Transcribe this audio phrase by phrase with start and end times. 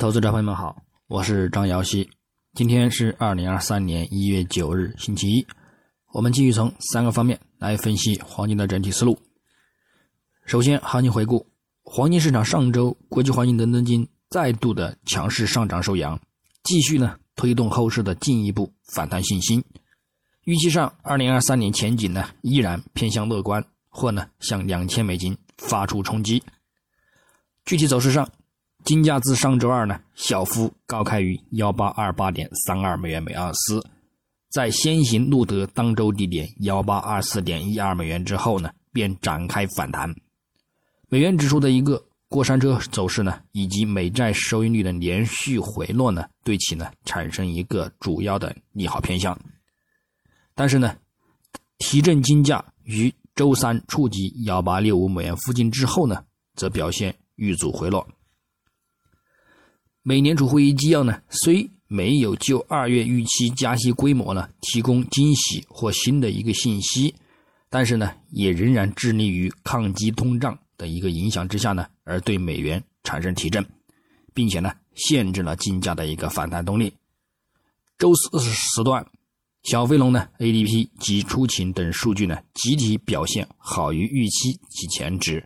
[0.00, 2.08] 投资者朋友们好，我是张瑶希。
[2.54, 5.46] 今天是二零二三年一月九日，星期一。
[6.14, 9.20] 我们继续从三个方面来分析黄金的整体思路。
[10.46, 11.46] 首先，行情回顾：
[11.82, 16.18] 黄金市场上周国际黄金伦敦金再度的强势上涨收阳，
[16.64, 19.62] 继续呢推动后市的进一步反弹信心。
[20.44, 26.42] 预期上，二零二三年前景呢依然偏向乐观，或呢向两千美金发出冲击。
[27.66, 28.26] 具体走势上，
[28.84, 33.84] 金价自上周二呢小幅高开于幺八二八点三二美元每盎司，
[34.48, 40.12] 在先行录得当周低点幺八二四点一二美元之后呢，便展开反弹。
[41.08, 49.38] 美元指数的一个过山车走势呢，以及美债收益率的连续回落呢，对其呢产生一个主要的利好偏向。
[50.54, 50.96] 但是呢，
[51.78, 58.06] 提振金价于周三触及幺八六五美元附近之后呢，则表现遇阻回落。
[60.02, 67.14] 美联储会议纪要呢，虽没有就二月预期加息规模呢提供惊喜或新的一个信息，
[67.68, 73.64] 但是呢，也仍然致力于抗击通胀的一个影响之下呢，而对美元产生提振，
[74.32, 76.92] 并且呢，限制了金价的一个反弹动力。
[77.98, 79.06] 周四时段。
[79.64, 85.44] 小飞龙呢，ADP 及出勤等数据呢，集体表现好于预期及前值，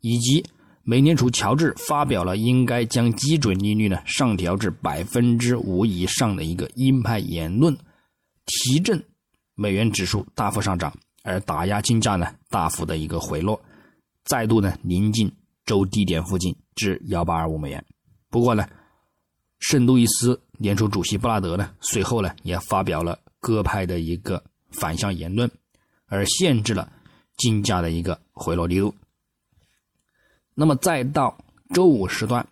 [0.00, 0.44] 以及
[0.88, 7.76] 美联储乔治发表了应该将基准利率呢上调至百分之五以上的一个鹰派言论，
[8.46, 9.04] 提振
[9.54, 10.90] 美元指数大幅上涨，
[11.24, 13.60] 而打压金价呢大幅的一个回落，
[14.24, 15.30] 再度呢临近
[15.66, 17.84] 周低点附近至幺八二五美元。
[18.30, 18.66] 不过呢，
[19.58, 23.18] 圣路易斯联储主席布拉德呢随后呢也发表了。
[23.40, 25.48] 鸽派的一个反向言论，
[26.06, 26.90] 而限制了
[27.36, 28.92] 金价的一个回落力度。
[30.60, 31.38] 那么再到
[31.72, 32.44] 周五时段，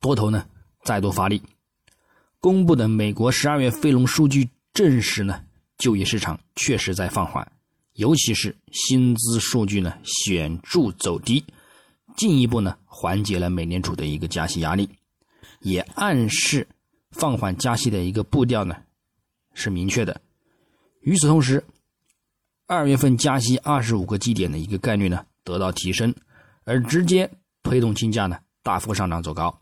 [0.00, 0.46] 多头呢
[0.84, 1.42] 再度发力，
[2.40, 5.44] 公布的美国十二月非农数据证实呢，
[5.76, 7.46] 就业市场确实在放缓，
[7.92, 11.44] 尤其是薪资数据呢显著走低，
[12.16, 14.88] 进一步呢缓解了美联储的一个加息压力，
[15.60, 16.66] 也暗示
[17.10, 18.74] 放缓加息的一个步调呢。
[19.52, 20.18] 是明确的。
[21.02, 21.62] 与此同时，
[22.66, 26.14] 二月份加息二十五个基点的一个概率呢得到提升，
[26.66, 27.30] 而直接
[27.62, 29.56] 推动金价呢大幅上涨走高，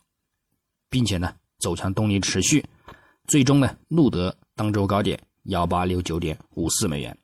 [0.88, 2.64] 并且呢走强动力持续，
[3.26, 7.16] 最终呢录得当周高点幺八六九点五四美元，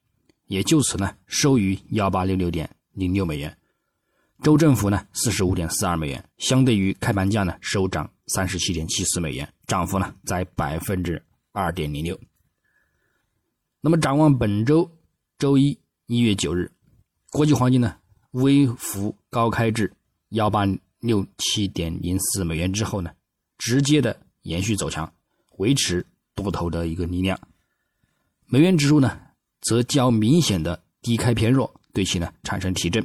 [0.47, 3.57] 也就此呢收于幺八六六点零六美元。
[4.43, 12.19] 州政府呢四十五点四二美元，相对于开盘价呢收涨三十七点七四美元，涨幅呢在百分之二点零六。
[13.81, 14.91] 那么展望本周
[15.39, 16.71] 周一一月九日，
[17.31, 17.97] 国际黄金呢
[18.33, 19.93] 微幅高开至
[20.31, 20.67] 幺八
[21.01, 23.11] 六七点零四美元之后呢，
[23.59, 25.13] 直接的延续走强，
[25.59, 26.05] 维持
[26.35, 27.39] 多头的一个力量。
[28.47, 29.19] 美元指数呢
[29.61, 33.05] 则较明显的低开偏弱，对其呢产生提振。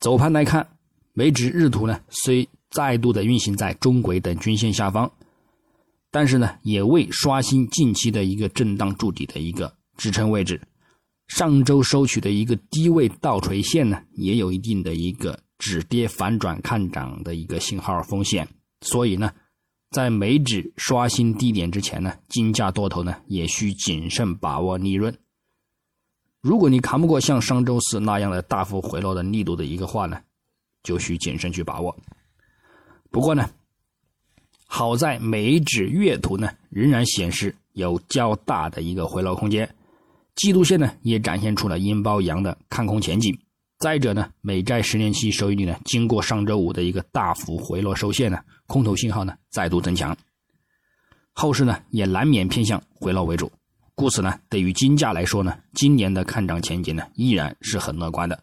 [0.00, 0.68] 走盘来看，
[1.12, 5.10] 美指日图呢虽再度的运行在中轨等均线下方。
[6.10, 10.58] 但是呢，也未刷新近期的一个震荡筑底的一个支撑位置。
[11.28, 18.48] 上周收取的一个低位倒垂线呢，也有一定的一个止跌反转看涨的一个信号风险。
[18.80, 19.30] 所以呢，
[19.90, 25.16] 在美指刷新低点之前呢，金价多头呢也需谨慎把握利润。
[26.40, 30.20] 如果你扛不过像上周四那样的大幅回落的力度的一个话呢，
[30.82, 31.96] 就需谨慎去把握。
[33.10, 33.48] 不过呢。
[34.70, 39.66] 好在美指月图呢仍然显示有较大的一个回落空间，
[40.38, 43.36] 季度线呢也展现出了阴包阳的看空前景。
[43.80, 48.38] 再者呢，美债十年期收益率呢经过上周五的一个大幅回落收线呢，
[48.68, 50.16] 空头信号呢再度增强，
[51.32, 53.50] 后市呢也难免偏向回落为主。
[53.96, 58.40] 故此呢，对于金价来说呢，今年的看涨前景呢依然是很乐观的。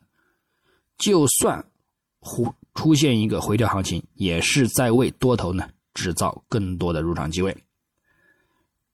[0.97, 1.65] 就算
[2.21, 5.69] 出出现一个回调行情，也是在为多头呢。
[5.95, 7.55] 制造更多的入场机会。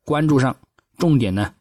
[0.05, 0.55] 关注上
[0.99, 1.51] 重点呢，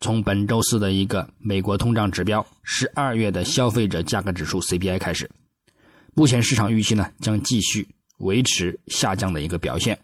[0.00, 5.28] 从本周四的一个美国通胀指标十二月的消费者价格指数 CPI 开始，
[6.14, 7.86] 目前市场预期呢将继续
[8.18, 9.98] 维持下降的一个表现，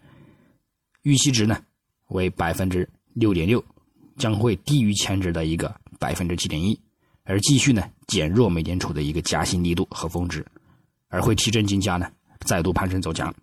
[1.03, 1.57] 预期值呢
[2.09, 3.63] 为百分之六点六，
[4.17, 6.77] 将会低于前值的一个百分之七点一，
[7.23, 10.45] 而继续呢减弱美联储的一个加息力度和峰值，
[11.07, 12.05] 而会提振金价呢
[12.41, 13.33] 再度攀升走强。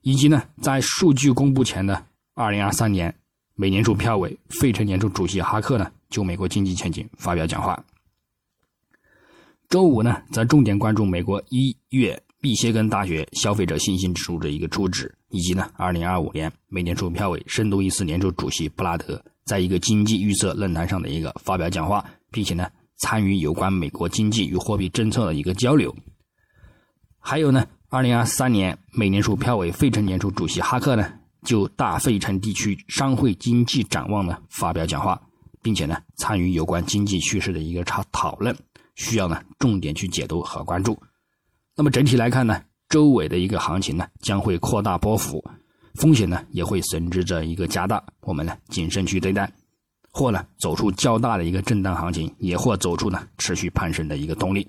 [0.00, 2.04] 以及呢，在数据公布前的
[2.34, 3.14] 二零二三年，
[3.54, 7.84] 美联储票委、费城联储主席哈克呢，就美国经济前景发表讲话。
[9.68, 25.94] 周五呢，则重点关注美国一月密歇根大学消费者信心指数的一个初值，以及呢，二零二五年美联储票委深度一思年度主席布拉德在一个经济预测论坛上的一个发表讲话，并且呢，参与有关美国经济与货币政策的一个交流。
[27.18, 31.12] 还有呢，二零二三年美联储票委费城联储主席哈克呢，
[31.44, 35.20] 就大费城地区商会经济展望呢发表讲话，
[35.60, 38.56] 并且呢，参与有关经济趋势的一个讨讨论，
[38.94, 40.96] 需要呢重点去解读和关注。
[41.76, 45.42] 那么整体来看呢，周围的一个行情呢将会扩大波幅，
[45.94, 48.02] 风险呢也会随之着一个加大。
[48.20, 49.50] 我们呢谨慎去对待，
[50.10, 54.68] 或呢走出较大的一个震荡行情，也或走出呢持续攀升的一个动力。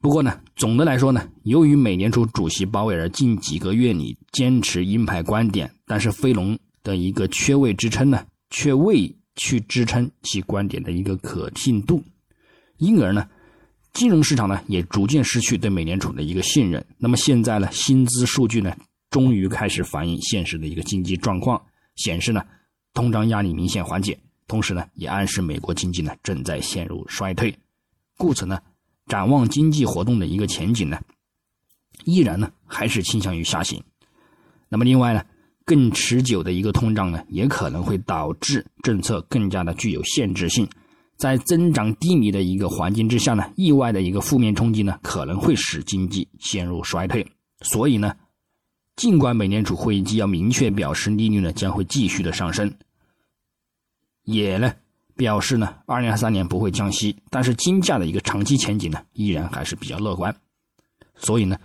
[0.00, 12.02] 不过呢，总的来说呢，由于美联储主席鲍威尔近几个月里坚持鹰派观点，但是非农的一个缺位支撑呢，却未去支撑其观点的一个可信度，
[12.78, 13.28] 因而呢。
[13.92, 16.86] 金融市场呢也逐渐失去对美联储的一个信任。
[16.96, 18.72] 那么现在呢，薪资数据呢
[19.10, 21.60] 终于开始反映现实的一个经济状况，
[21.96, 22.40] 显示呢
[22.94, 24.16] 通胀压力明显缓解，
[24.46, 27.52] 同时呢也暗示美国经济呢正在陷入衰退。
[28.16, 28.60] 故此呢，
[29.10, 30.98] 展望经济活动的一个前景呢，
[32.04, 33.82] 依然呢还是倾向于下行。
[34.68, 35.22] 那么另外呢，
[35.64, 40.66] 更持久的一个通胀呢，也可能会导致政策更加的具有限制性。
[41.16, 47.26] 在增长低迷的一个环境之下呢，意外的一个负面冲击呢，可能会使经济陷入衰退。
[47.62, 48.14] 所以呢，
[48.94, 52.72] 尽管美联储会议纪要明确表示利率呢将会继续的上升，
[54.22, 54.72] 也呢
[55.20, 60.34] 表示呢，二零二三年不会降息，但是金价的一个长期前景呢，依然还是比较乐观。
[61.14, 61.58] 所以呢，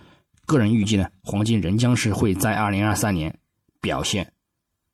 [0.45, 3.33] 个人预计呢，黄金仍将是会在二零二三年
[3.79, 4.29] 表现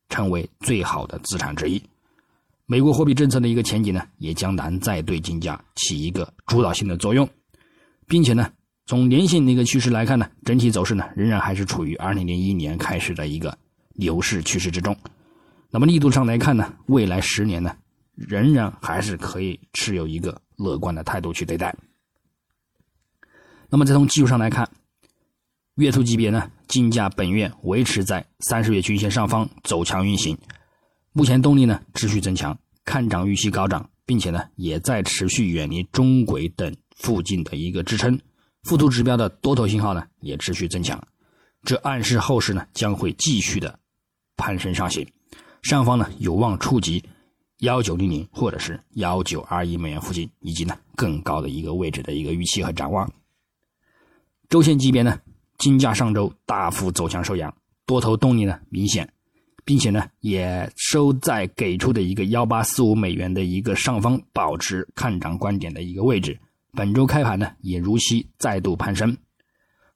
[0.09, 1.81] 成为最好的资产之一。
[2.67, 7.27] 美国货币政策的一个前景呢，也将难再对金价起一个主导性的作用，
[8.05, 8.47] 并且呢，
[8.85, 13.57] 从年性的一个趋势来看呢，整体走势呢，仍然还是处于二零零一年开始的一个
[13.95, 14.95] 牛市趋势之中。
[15.71, 17.75] 那么力度上来看呢，未来十年呢，
[18.27, 21.75] 仍然还是可以持有一个乐观的态度去对待。
[23.69, 24.69] 那么再从技术上来看，
[25.75, 30.37] 月图级别呢，金价本月维持在三十月均线上方走强运行。
[31.13, 38.19] 目前动力呢持续增强，看涨预期高涨，并且呢也在持续远离中轨等附近的一个支撑，
[38.63, 41.01] 附图指标的多头信号呢也持续增强，
[41.63, 43.79] 这暗示后市呢将会继续的
[44.35, 45.07] 攀升上行，
[45.61, 47.03] 上方呢有望触及
[47.61, 53.11] 幺九零零或者是幺九二一美元附近，以及呢更高的一个位置的一个预期和展望。
[54.49, 55.19] 周线级别呢，
[55.57, 57.53] 金价上周大幅走强收阳，
[57.85, 59.11] 多头动力呢明显。
[59.63, 66.39] 并且呢，也收在给出的一个幺八四五美元的一个上方，保持看涨观点的一个位置。
[66.71, 69.15] 本周开盘呢，也如期再度攀升，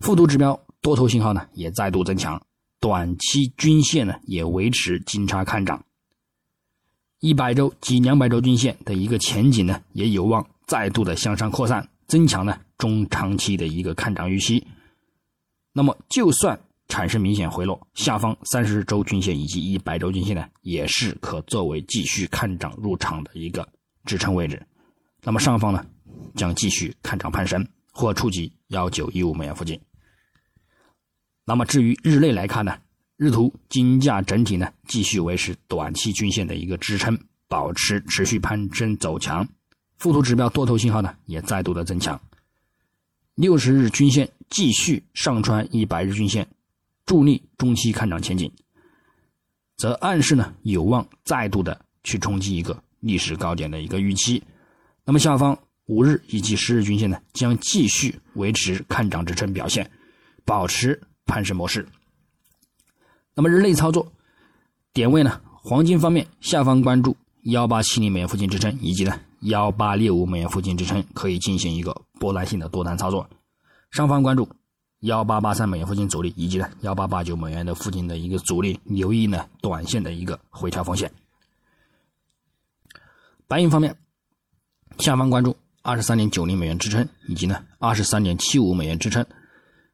[0.02, 2.40] 复图指标多头信号呢也再度增强，
[2.80, 5.84] 短期均线呢也维持金叉看涨，
[7.26, 14.66] 一百周及两百周均线的一个前景呢也有望再度的向上扩散，增强呢中长期的一个看涨预期。
[15.74, 16.60] 那么，就算。
[16.88, 23.68] 产生明显回落，下方三十周均线以及一百周均线呢，也是可作为继续看涨入场的一个
[24.06, 24.62] 支撑位置。
[25.24, 25.84] 那么上方呢，
[26.36, 29.82] 将继续看涨攀升，或触及幺九一五美元附近。
[31.44, 32.78] 那么至于日内来看呢，
[33.18, 39.48] 日图金价整体呢继续维持短期均线的一个支撑，保持持续攀升走强，
[39.98, 42.20] 附图指标多头信号呢也再度的增强，
[43.36, 46.48] 六十日均线继续上穿一百日均线。
[47.06, 48.52] 助力中期看涨前景，
[49.78, 54.42] 则暗示呢有望再度的去冲击一个历史高点的一个预期。
[55.06, 59.88] 那么下方五日以及十日均线呢将继续维持看涨支撑表现，
[60.44, 61.88] 保持攀升模式。
[63.36, 64.12] 那么日内操作
[64.94, 65.42] 点位呢？
[65.62, 73.30] 黄金方面，下方关注幺八七零美元附近支撑，以及呢幺八六五美元附近支撑，可以进行一个波段性的多单操作。
[73.92, 74.50] 上方关注。
[75.02, 81.12] 幺八八三美元附近阻力，以及呢幺八八九美元的附近的一个阻力，留意呢短线的一个回调风险。
[83.48, 83.96] 白银方面，
[84.98, 89.24] 下方关注二十三点九零美元支撑，以及呢二十三点七五美元支撑；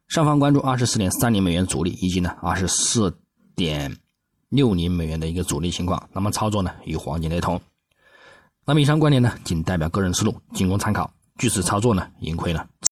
[0.08, 3.14] 上方关注二十四点三零美元阻力，以及呢二十四
[3.54, 3.96] 点
[4.48, 6.08] 六零美元的一个阻力情况。
[6.12, 7.60] 那么操作呢与黄金雷同。
[8.64, 11.12] 那么以上观点呢仅代表个人思路，仅供参考。
[11.38, 12.66] 据此操作呢盈亏呢。